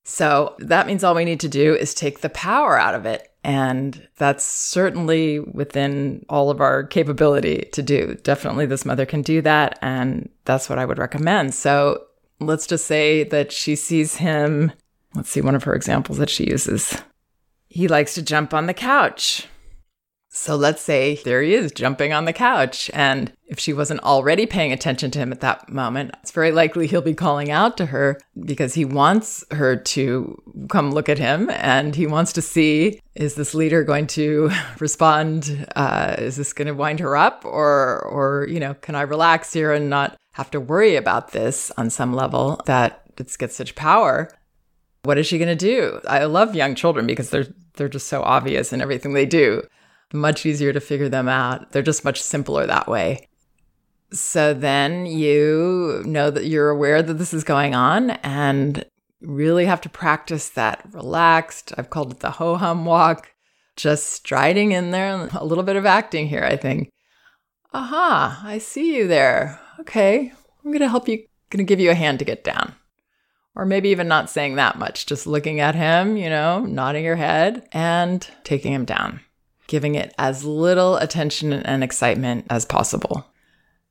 So 0.06 0.56
that 0.60 0.88
means 0.88 1.04
all 1.04 1.14
we 1.14 1.26
need 1.26 1.42
to 1.42 1.50
do 1.50 1.76
is 1.76 1.94
take 1.94 2.22
the 2.22 2.30
power 2.30 2.80
out 2.80 2.96
of 2.96 3.06
it. 3.06 3.30
And 3.44 4.08
that's 4.16 4.46
certainly 4.46 5.40
within 5.40 6.26
all 6.30 6.50
of 6.50 6.62
our 6.62 6.84
capability 6.86 7.68
to 7.74 7.84
do. 7.84 8.16
Definitely, 8.24 8.66
this 8.66 8.86
mother 8.86 9.06
can 9.06 9.22
do 9.22 9.42
that. 9.42 9.78
And 9.82 10.30
that's 10.46 10.70
what 10.70 10.80
I 10.80 10.86
would 10.86 10.98
recommend. 10.98 11.54
So 11.54 12.06
let's 12.40 12.66
just 12.66 12.86
say 12.86 13.26
that 13.26 13.52
she 13.52 13.76
sees 13.76 14.16
him. 14.16 14.72
Let's 15.16 15.30
see 15.30 15.42
one 15.42 15.56
of 15.56 15.66
her 15.66 15.76
examples 15.76 16.18
that 16.20 16.30
she 16.30 16.50
uses. 16.50 16.98
He 17.68 17.90
likes 17.90 18.14
to 18.14 18.22
jump 18.22 18.54
on 18.54 18.68
the 18.68 18.74
couch. 18.74 19.48
So 20.36 20.58
let's 20.58 20.82
say 20.82 21.16
there 21.24 21.42
he 21.42 21.54
is 21.54 21.72
jumping 21.72 22.12
on 22.12 22.26
the 22.26 22.34
couch. 22.34 22.92
And 22.94 23.32
if 23.48 23.58
she 23.58 23.72
wasn't 23.72 24.02
already 24.02 24.46
paying 24.46 24.74
attention 24.74 25.10
to 25.12 25.20
him 25.20 25.32
at 25.32 25.40
that 25.40 25.70
moment, 25.70 26.14
it's 26.22 26.32
very 26.32 26.52
likely 26.52 26.88
he'll 26.88 27.02
be 27.02 27.14
calling 27.14 27.52
out 27.52 27.78
to 27.78 27.86
her 27.86 28.20
because 28.42 28.74
he 28.74 28.84
wants 28.84 29.46
her 29.52 29.78
to 29.78 30.44
come 30.68 30.92
look 30.92 31.08
at 31.08 31.20
him 31.20 31.50
and 31.52 31.96
he 31.96 32.06
wants 32.06 32.34
to 32.34 32.42
see 32.42 33.00
is 33.16 33.36
this 33.36 33.56
leader 33.56 33.82
going 33.86 34.08
to 34.08 34.52
respond? 34.80 35.68
Uh, 35.74 36.16
is 36.18 36.36
this 36.36 36.52
going 36.52 36.68
to 36.68 36.74
wind 36.74 37.00
her 37.00 37.16
up? 37.16 37.46
Or, 37.46 38.02
or, 38.02 38.46
you 38.50 38.60
know, 38.60 38.74
can 38.74 38.94
I 38.94 39.04
relax 39.04 39.54
here 39.54 39.72
and 39.72 39.90
not 39.90 40.18
have 40.34 40.52
to 40.52 40.60
worry 40.60 40.98
about 40.98 41.32
this 41.32 41.72
on 41.78 41.90
some 41.90 42.14
level 42.14 42.62
that 42.66 43.04
it's 43.18 43.38
got 43.38 43.52
such 43.52 43.74
power? 43.76 44.30
What 45.04 45.18
is 45.18 45.28
she 45.28 45.38
going 45.38 45.48
to 45.48 45.56
do? 45.56 46.02
I 46.06 46.26
love 46.26 46.56
young 46.56 46.76
children 46.76 47.08
because 47.08 47.30
they're 47.30 47.48
they're 47.78 47.90
just 47.90 48.08
so 48.08 48.22
obvious 48.24 48.72
in 48.72 48.82
everything 48.82 49.14
they 49.14 49.26
do 49.26 49.62
much 50.16 50.46
easier 50.46 50.74
to 50.74 50.80
figure 50.80 51.10
them 51.10 51.28
out. 51.28 51.72
They're 51.72 51.82
just 51.82 52.06
much 52.06 52.22
simpler 52.22 52.66
that 52.66 52.88
way. 52.88 53.28
So 54.12 54.54
then 54.54 55.06
you 55.06 56.04
know 56.06 56.32
that 56.32 56.46
you're 56.46 56.70
aware 56.70 57.02
that 57.02 57.16
this 57.16 57.34
is 57.34 57.44
going 57.44 57.76
on 57.76 58.12
and 58.12 58.86
really 59.22 59.66
have 59.66 59.82
to 59.82 59.90
practice 59.90 60.50
that 60.50 60.86
relaxed. 60.92 61.74
I've 61.78 61.90
called 61.90 62.12
it 62.12 62.20
the 62.20 62.32
ho 62.32 62.56
hum 62.56 62.86
walk, 62.86 63.34
just 63.76 64.08
striding 64.12 64.72
in 64.72 64.92
there, 64.92 65.30
a 65.34 65.46
little 65.46 65.64
bit 65.64 65.76
of 65.76 65.86
acting 65.86 66.28
here, 66.28 66.44
I 66.44 66.56
think. 66.56 66.90
Aha, 67.74 68.42
I 68.44 68.58
see 68.58 68.96
you 68.96 69.08
there. 69.08 69.60
Okay, 69.82 70.32
I'm 70.64 70.72
going 70.72 70.80
to 70.80 70.90
help 70.90 71.10
you, 71.10 71.18
going 71.50 71.66
to 71.66 71.70
give 71.70 71.82
you 71.82 71.92
a 71.92 71.96
hand 71.96 72.20
to 72.20 72.26
get 72.26 72.44
down. 72.44 72.74
Or 73.54 73.66
maybe 73.66 73.90
even 73.90 74.08
not 74.08 74.30
saying 74.30 74.56
that 74.56 74.78
much, 74.78 75.06
just 75.06 75.28
looking 75.28 75.60
at 75.60 75.76
him, 75.76 76.18
you 76.18 76.30
know, 76.30 76.60
nodding 76.60 77.04
your 77.04 77.16
head 77.16 77.68
and 77.72 78.26
taking 78.44 78.74
him 78.74 78.86
down 78.86 79.22
giving 79.68 79.96
it 79.96 80.14
as 80.18 80.44
little 80.44 80.98
attention 80.98 81.54
and 81.54 81.84
excitement 81.84 82.46
as 82.50 82.66
possible. 82.66 83.26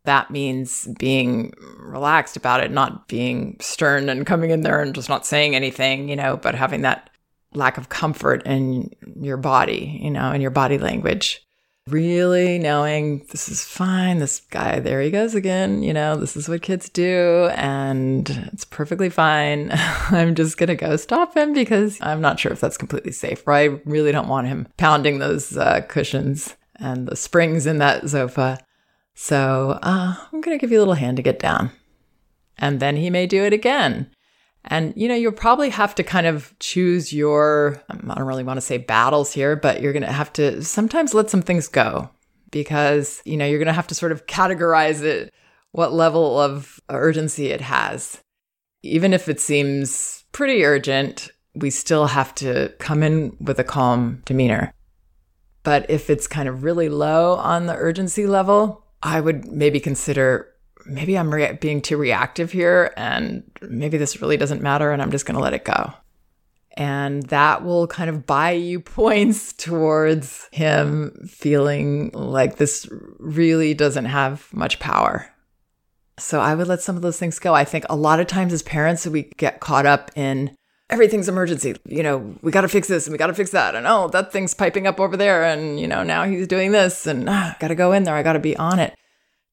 That 0.04 0.30
means 0.30 0.86
being 0.98 1.54
relaxed 1.78 2.36
about 2.36 2.62
it, 2.62 2.70
not 2.70 3.08
being 3.08 3.56
stern 3.60 4.08
and 4.08 4.26
coming 4.26 4.50
in 4.50 4.60
there 4.60 4.80
and 4.80 4.94
just 4.94 5.08
not 5.08 5.24
saying 5.24 5.54
anything, 5.54 6.08
you 6.08 6.16
know, 6.16 6.36
but 6.36 6.54
having 6.54 6.82
that 6.82 7.10
lack 7.54 7.78
of 7.78 7.88
comfort 7.88 8.42
in 8.44 8.90
your 9.20 9.36
body, 9.36 9.98
you 10.02 10.10
know, 10.10 10.32
in 10.32 10.40
your 10.40 10.50
body 10.50 10.78
language 10.78 11.44
really 11.88 12.58
knowing 12.58 13.26
this 13.30 13.48
is 13.48 13.64
fine. 13.64 14.18
This 14.18 14.40
guy, 14.40 14.80
there 14.80 15.00
he 15.00 15.10
goes 15.10 15.34
again. 15.34 15.82
You 15.82 15.92
know, 15.92 16.16
this 16.16 16.36
is 16.36 16.48
what 16.48 16.62
kids 16.62 16.88
do, 16.88 17.50
and 17.54 18.28
it's 18.52 18.64
perfectly 18.64 19.10
fine. 19.10 19.70
I'm 20.10 20.34
just 20.34 20.56
going 20.56 20.68
to 20.68 20.76
go 20.76 20.96
stop 20.96 21.36
him 21.36 21.52
because 21.52 21.98
I'm 22.00 22.20
not 22.20 22.40
sure 22.40 22.52
if 22.52 22.60
that's 22.60 22.78
completely 22.78 23.12
safe, 23.12 23.42
or 23.46 23.52
I 23.52 23.64
really 23.84 24.12
don't 24.12 24.28
want 24.28 24.48
him 24.48 24.68
pounding 24.76 25.18
those 25.18 25.56
uh, 25.56 25.82
cushions 25.82 26.56
and 26.76 27.06
the 27.06 27.16
springs 27.16 27.66
in 27.66 27.78
that 27.78 28.08
sofa. 28.08 28.58
So 29.14 29.78
uh, 29.82 30.14
I'm 30.32 30.40
going 30.40 30.56
to 30.56 30.60
give 30.60 30.72
you 30.72 30.78
a 30.78 30.80
little 30.80 30.94
hand 30.94 31.16
to 31.18 31.22
get 31.22 31.38
down. 31.38 31.70
And 32.58 32.80
then 32.80 32.96
he 32.96 33.10
may 33.10 33.26
do 33.26 33.44
it 33.44 33.52
again. 33.52 34.10
And, 34.66 34.94
you 34.96 35.08
know, 35.08 35.14
you'll 35.14 35.32
probably 35.32 35.68
have 35.70 35.94
to 35.96 36.02
kind 36.02 36.26
of 36.26 36.54
choose 36.58 37.12
your, 37.12 37.82
um, 37.90 38.10
I 38.10 38.14
don't 38.14 38.26
really 38.26 38.44
want 38.44 38.56
to 38.56 38.62
say 38.62 38.78
battles 38.78 39.32
here, 39.32 39.56
but 39.56 39.82
you're 39.82 39.92
going 39.92 40.04
to 40.04 40.12
have 40.12 40.32
to 40.34 40.62
sometimes 40.64 41.12
let 41.12 41.28
some 41.28 41.42
things 41.42 41.68
go 41.68 42.08
because, 42.50 43.20
you 43.24 43.36
know, 43.36 43.44
you're 43.44 43.58
going 43.58 43.66
to 43.66 43.72
have 43.74 43.88
to 43.88 43.94
sort 43.94 44.12
of 44.12 44.26
categorize 44.26 45.02
it, 45.02 45.34
what 45.72 45.92
level 45.92 46.40
of 46.40 46.80
urgency 46.88 47.48
it 47.48 47.60
has. 47.60 48.22
Even 48.82 49.12
if 49.12 49.28
it 49.28 49.40
seems 49.40 50.24
pretty 50.32 50.64
urgent, 50.64 51.30
we 51.54 51.70
still 51.70 52.06
have 52.06 52.34
to 52.36 52.72
come 52.78 53.02
in 53.02 53.36
with 53.40 53.58
a 53.58 53.64
calm 53.64 54.22
demeanor. 54.24 54.72
But 55.62 55.90
if 55.90 56.10
it's 56.10 56.26
kind 56.26 56.48
of 56.48 56.62
really 56.62 56.88
low 56.88 57.34
on 57.34 57.66
the 57.66 57.76
urgency 57.76 58.26
level, 58.26 58.86
I 59.02 59.20
would 59.20 59.46
maybe 59.46 59.80
consider 59.80 60.53
maybe 60.86 61.18
I'm 61.18 61.32
re- 61.32 61.58
being 61.60 61.80
too 61.80 61.96
reactive 61.96 62.52
here 62.52 62.92
and 62.96 63.42
maybe 63.62 63.98
this 63.98 64.20
really 64.20 64.36
doesn't 64.36 64.62
matter 64.62 64.90
and 64.90 65.00
I'm 65.00 65.10
just 65.10 65.26
going 65.26 65.36
to 65.36 65.42
let 65.42 65.54
it 65.54 65.64
go. 65.64 65.92
And 66.76 67.22
that 67.24 67.64
will 67.64 67.86
kind 67.86 68.10
of 68.10 68.26
buy 68.26 68.50
you 68.50 68.80
points 68.80 69.52
towards 69.52 70.48
him 70.52 71.28
feeling 71.28 72.10
like 72.12 72.56
this 72.56 72.88
really 73.18 73.74
doesn't 73.74 74.06
have 74.06 74.52
much 74.52 74.78
power. 74.78 75.30
So 76.18 76.40
I 76.40 76.54
would 76.54 76.68
let 76.68 76.80
some 76.80 76.96
of 76.96 77.02
those 77.02 77.18
things 77.18 77.38
go. 77.38 77.54
I 77.54 77.64
think 77.64 77.84
a 77.88 77.96
lot 77.96 78.20
of 78.20 78.26
times 78.26 78.52
as 78.52 78.62
parents, 78.62 79.06
we 79.06 79.30
get 79.36 79.60
caught 79.60 79.86
up 79.86 80.10
in 80.14 80.54
everything's 80.90 81.28
emergency. 81.28 81.74
You 81.86 82.02
know, 82.02 82.36
we 82.42 82.52
got 82.52 82.60
to 82.60 82.68
fix 82.68 82.86
this 82.86 83.06
and 83.06 83.12
we 83.12 83.18
got 83.18 83.28
to 83.28 83.34
fix 83.34 83.50
that. 83.50 83.74
And 83.74 83.86
oh, 83.86 84.08
that 84.08 84.32
thing's 84.32 84.54
piping 84.54 84.86
up 84.86 85.00
over 85.00 85.16
there. 85.16 85.42
And, 85.42 85.80
you 85.80 85.88
know, 85.88 86.04
now 86.04 86.24
he's 86.24 86.46
doing 86.46 86.72
this 86.72 87.06
and 87.06 87.28
ah, 87.28 87.56
got 87.58 87.68
to 87.68 87.74
go 87.74 87.92
in 87.92 88.04
there. 88.04 88.14
I 88.14 88.22
got 88.22 88.34
to 88.34 88.38
be 88.38 88.56
on 88.56 88.78
it. 88.78 88.94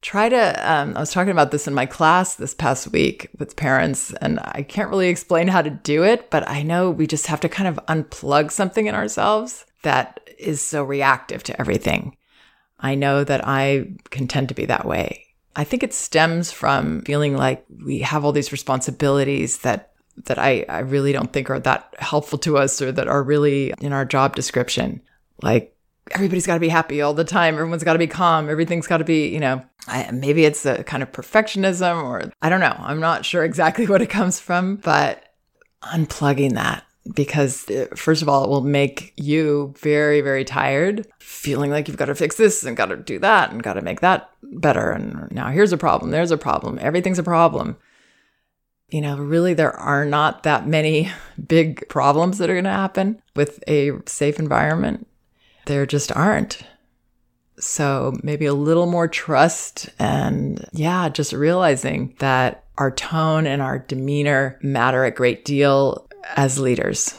Try 0.02 0.30
to, 0.30 0.72
um, 0.72 0.98
I 0.98 1.00
was 1.00 1.12
talking 1.12 1.32
about 1.32 1.52
this 1.52 1.68
in 1.68 1.76
my 1.76 1.86
class 1.86 2.36
this 2.36 2.56
past 2.56 2.92
week 2.92 3.30
with 3.38 3.56
parents, 3.56 4.12
and 4.16 4.40
I 4.40 4.64
can't 4.64 4.90
really 4.90 5.10
explain 5.10 5.48
how 5.48 5.62
to 5.62 5.70
do 5.70 6.04
it, 6.04 6.32
but 6.32 6.48
I 6.50 6.64
know 6.64 6.90
we 6.90 7.06
just 7.06 7.28
have 7.28 7.40
to 7.42 7.50
kind 7.50 7.68
of 7.68 7.86
unplug 7.88 8.52
something 8.52 8.88
in 8.88 8.96
ourselves 8.96 9.66
that 9.84 10.20
is 10.40 10.62
so 10.62 10.84
reactive 10.84 11.44
to 11.44 11.60
everything. 11.60 12.18
I 12.80 12.96
know 12.96 13.24
that 13.24 13.48
I 13.48 13.92
can 14.10 14.28
tend 14.28 14.50
to 14.50 14.56
be 14.56 14.66
that 14.66 14.86
way. 14.86 15.28
I 15.56 15.64
think 15.64 15.84
it 15.84 15.94
stems 15.94 16.52
from 16.52 17.02
feeling 17.02 17.38
like 17.38 17.64
we 17.84 18.00
have 18.00 18.26
all 18.26 18.32
these 18.32 18.52
responsibilities 18.52 19.60
that 19.60 19.90
that 20.26 20.38
I, 20.38 20.66
I 20.68 20.80
really 20.80 21.14
don't 21.14 21.32
think 21.32 21.50
are 21.50 21.60
that 21.60 21.96
helpful 21.98 22.38
to 22.40 22.58
us 22.58 22.82
or 22.82 22.92
that 22.92 23.08
are 23.08 23.24
really 23.24 23.74
in 23.80 23.94
our 23.94 24.06
job 24.06 24.36
description. 24.36 25.02
Like 25.42 25.76
everybody's 26.14 26.48
got 26.48 26.56
to 26.56 26.60
be 26.60 26.70
happy 26.70 27.02
all 27.02 27.14
the 27.14 27.24
time. 27.24 27.56
Everyone's 27.56 27.84
got 27.84 27.94
to 27.94 28.00
be 28.00 28.08
calm. 28.08 28.50
Everything's 28.50 28.88
got 28.88 28.98
to 28.98 29.04
be, 29.04 29.28
you 29.28 29.40
know, 29.40 29.64
I, 29.88 30.10
maybe 30.12 30.46
it's 30.46 30.66
a 30.66 30.84
kind 30.84 31.04
of 31.04 31.12
perfectionism 31.12 32.04
or 32.04 32.32
I 32.42 32.50
don't 32.50 32.60
know. 32.60 32.76
I'm 32.78 33.00
not 33.00 33.26
sure 33.26 33.44
exactly 33.44 33.88
what 33.88 34.02
it 34.02 34.10
comes 34.10 34.40
from, 34.40 34.78
but 34.78 35.24
unplugging 35.84 36.54
that 36.54 36.86
because 37.16 37.70
uh, 37.70 37.88
first 37.96 38.22
of 38.22 38.30
all, 38.30 38.44
it 38.44 38.50
will 38.50 38.62
make 38.62 39.14
you 39.18 39.74
very, 39.80 40.22
very 40.22 40.46
tired, 40.46 41.08
feeling 41.20 41.72
like 41.72 41.88
you've 41.88 41.98
got 41.98 42.06
to 42.06 42.16
fix 42.16 42.36
this 42.36 42.64
and 42.64 42.78
got 42.78 42.88
to 42.88 42.98
do 42.98 43.18
that 43.20 43.52
and 43.52 43.64
got 43.64 43.74
to 43.74 43.82
make 43.82 44.02
that 44.02 44.30
better. 44.44 44.92
And 44.92 45.32
now 45.32 45.50
here's 45.50 45.74
a 45.74 45.78
problem. 45.78 46.12
There's 46.12 46.32
a 46.32 46.38
problem. 46.38 46.78
Everything's 46.80 47.20
a 47.20 47.24
problem 47.24 47.78
you 48.92 49.00
know, 49.00 49.18
really 49.18 49.54
there 49.54 49.76
are 49.78 50.06
not 50.06 50.44
that 50.44 50.68
many 50.68 51.10
big 51.48 51.88
problems 51.90 52.38
that 52.38 52.50
are 52.50 52.54
going 52.54 52.66
to 52.66 52.70
happen 52.70 53.22
with 53.36 53.64
a 53.68 53.94
safe 54.06 54.38
environment. 54.38 55.08
There 55.66 55.86
just 55.86 56.12
aren't. 56.12 56.62
So 57.60 58.14
maybe 58.24 58.46
a 58.46 58.54
little 58.54 58.88
more 58.88 59.08
trust 59.08 59.90
and 60.00 60.66
yeah, 60.74 61.10
just 61.10 61.34
realizing 61.34 62.16
that 62.20 62.66
our 62.78 62.92
tone 62.92 63.46
and 63.46 63.62
our 63.62 63.80
demeanor 63.80 64.58
matter 64.64 65.04
a 65.04 65.12
great 65.12 65.46
deal 65.46 66.08
as 66.36 66.60
leaders. 66.60 67.14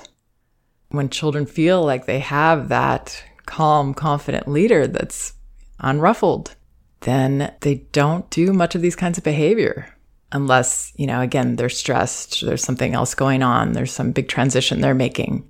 When 0.89 1.09
children 1.09 1.47
feel 1.47 1.85
like 1.85 2.07
they 2.07 2.19
have 2.19 2.69
that 2.69 3.23
calm, 3.47 3.95
confident 3.95 4.49
leader 4.49 4.87
that's 4.87 5.35
unruffled, 5.81 6.55
then 7.01 7.55
they 7.61 7.87
don't 7.93 8.29
do 8.31 8.53
much 8.53 8.75
of 8.75 8.83
these 8.83 8.97
kinds 8.97 9.19
of 9.19 9.25
behavior 9.25 9.89
unless, 10.33 10.93
you 10.97 11.07
know, 11.07 11.21
again, 11.21 11.57
they're 11.57 11.69
stressed, 11.69 12.45
there's 12.45 12.65
something 12.65 12.95
else 12.95 13.15
going 13.15 13.43
on, 13.43 13.73
there's 13.73 13.93
some 13.93 14.13
big 14.13 14.29
transition 14.29 14.81
they're 14.81 14.95
making. 14.95 15.47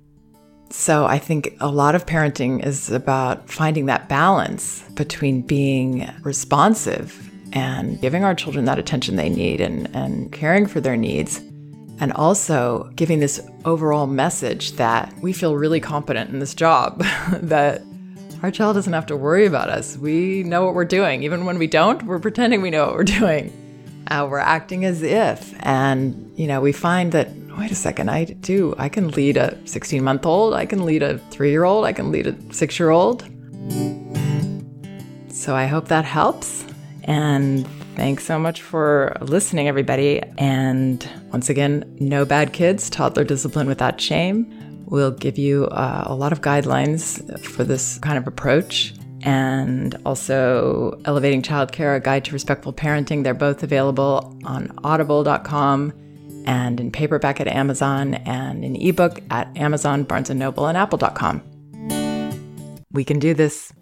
So 0.75 1.05
I 1.05 1.19
think 1.19 1.55
a 1.61 1.69
lot 1.69 1.93
of 1.93 2.07
parenting 2.07 2.65
is 2.65 2.89
about 2.89 3.47
finding 3.47 3.85
that 3.85 4.09
balance 4.09 4.81
between 4.95 5.43
being 5.43 6.09
responsive 6.23 7.29
and 7.53 8.01
giving 8.01 8.23
our 8.23 8.33
children 8.33 8.65
that 8.65 8.79
attention 8.79 9.15
they 9.15 9.29
need 9.29 9.61
and, 9.61 9.87
and 9.95 10.31
caring 10.31 10.65
for 10.65 10.81
their 10.81 10.97
needs. 10.97 11.37
And 11.99 12.11
also 12.13 12.91
giving 12.95 13.19
this 13.19 13.39
overall 13.65 14.07
message 14.07 14.71
that 14.73 15.13
we 15.21 15.31
feel 15.31 15.55
really 15.55 15.79
competent 15.79 16.31
in 16.31 16.39
this 16.39 16.55
job, 16.55 16.97
that 17.33 17.83
our 18.41 18.49
child 18.49 18.75
doesn't 18.75 18.93
have 18.93 19.05
to 19.05 19.15
worry 19.15 19.45
about 19.45 19.69
us. 19.69 19.95
We 19.95 20.41
know 20.41 20.65
what 20.65 20.73
we're 20.73 20.85
doing. 20.85 21.21
Even 21.21 21.45
when 21.45 21.59
we 21.59 21.67
don't, 21.67 22.01
we're 22.01 22.19
pretending 22.19 22.63
we 22.63 22.71
know 22.71 22.87
what 22.87 22.95
we're 22.95 23.03
doing 23.19 23.53
uh, 24.07 24.27
we're 24.29 24.37
acting 24.37 24.85
as 24.85 25.01
if. 25.01 25.53
And, 25.59 26.31
you 26.35 26.47
know, 26.47 26.61
we 26.61 26.71
find 26.71 27.11
that, 27.13 27.29
wait 27.57 27.71
a 27.71 27.75
second, 27.75 28.09
I 28.09 28.25
do, 28.25 28.75
I 28.77 28.89
can 28.89 29.09
lead 29.11 29.37
a 29.37 29.57
16 29.65 30.03
month 30.03 30.25
old, 30.25 30.53
I 30.53 30.65
can 30.65 30.85
lead 30.85 31.03
a 31.03 31.17
three 31.29 31.51
year 31.51 31.63
old, 31.63 31.85
I 31.85 31.93
can 31.93 32.11
lead 32.11 32.27
a 32.27 32.53
six 32.53 32.79
year 32.79 32.89
old. 32.89 33.23
So 35.29 35.55
I 35.55 35.65
hope 35.65 35.87
that 35.89 36.05
helps. 36.05 36.65
And 37.03 37.67
thanks 37.95 38.23
so 38.23 38.39
much 38.39 38.61
for 38.61 39.15
listening, 39.21 39.67
everybody. 39.67 40.21
And 40.37 41.07
once 41.31 41.49
again, 41.49 41.95
no 41.99 42.23
bad 42.23 42.53
kids, 42.53 42.89
toddler 42.89 43.23
discipline 43.23 43.67
without 43.67 43.99
shame. 43.99 44.85
We'll 44.85 45.11
give 45.11 45.37
you 45.37 45.65
uh, 45.67 46.03
a 46.05 46.15
lot 46.15 46.31
of 46.31 46.41
guidelines 46.41 47.43
for 47.45 47.63
this 47.63 47.97
kind 47.99 48.17
of 48.17 48.27
approach 48.27 48.93
and 49.23 49.95
also 50.05 50.99
Elevating 51.05 51.41
Childcare, 51.41 51.95
A 51.95 51.99
Guide 51.99 52.25
to 52.25 52.31
Respectful 52.33 52.73
Parenting. 52.73 53.23
They're 53.23 53.33
both 53.33 53.63
available 53.63 54.37
on 54.43 54.77
audible.com 54.83 55.93
and 56.45 56.79
in 56.79 56.91
paperback 56.91 57.39
at 57.39 57.47
Amazon 57.47 58.13
and 58.13 58.63
in 58.63 58.75
ebook 58.75 59.19
at 59.29 59.55
Amazon, 59.57 60.03
Barnes 60.03 60.29
& 60.29 60.31
Noble, 60.31 60.67
and 60.67 60.77
apple.com. 60.77 61.41
We 62.91 63.03
can 63.03 63.19
do 63.19 63.33
this. 63.33 63.73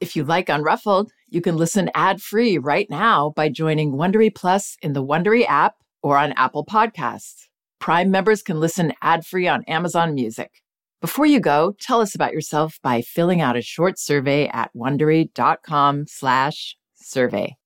If 0.00 0.16
you 0.16 0.24
like 0.24 0.48
Unruffled, 0.48 1.08
you 1.28 1.40
can 1.40 1.56
listen 1.56 1.90
ad-free 1.94 2.58
right 2.58 2.88
now 2.90 3.30
by 3.34 3.48
joining 3.48 3.92
Wondery 3.92 4.32
Plus 4.34 4.76
in 4.82 4.92
the 4.92 5.04
Wondery 5.04 5.46
app 5.48 5.76
or 6.02 6.18
on 6.18 6.32
Apple 6.32 6.64
Podcasts. 6.64 7.46
Prime 7.80 8.10
members 8.10 8.42
can 8.42 8.60
listen 8.60 8.92
ad-free 9.02 9.48
on 9.48 9.64
Amazon 9.64 10.14
Music. 10.14 10.62
Before 11.00 11.26
you 11.26 11.40
go, 11.40 11.74
tell 11.80 12.00
us 12.00 12.14
about 12.14 12.32
yourself 12.32 12.78
by 12.82 13.02
filling 13.02 13.40
out 13.40 13.56
a 13.56 13.62
short 13.62 13.98
survey 13.98 14.48
at 14.48 14.70
wondery.com 14.74 16.06
slash 16.06 16.76
survey. 16.94 17.56